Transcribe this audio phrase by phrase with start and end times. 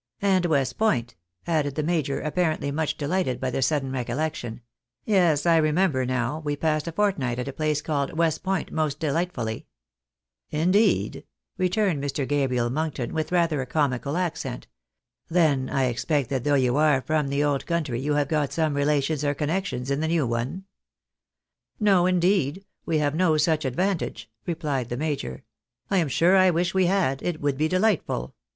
[0.23, 1.15] And West Point,"
[1.45, 4.61] added the major, apparently much delighted by the sudden recollection;"
[5.05, 8.99] yes, I remember, now, we passed a fortnight at a place called West Point most
[8.99, 9.67] delightfully."
[10.49, 11.23] "Indeed?"
[11.59, 12.27] returned Mr.
[12.27, 14.65] Gabriel Monkton, with rather a comical accent."
[15.39, 18.73] Then I expect that though you are from the old country you have got some
[18.75, 20.63] relations or connections in the new one?"
[21.89, 22.65] "No, indeed!
[22.87, 25.43] We have no such advantage," replied the major,"
[25.91, 28.31] I am sure I wish we had; it would be dehghtful.